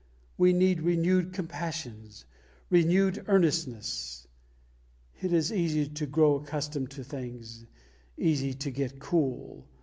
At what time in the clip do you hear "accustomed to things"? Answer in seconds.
6.37-7.67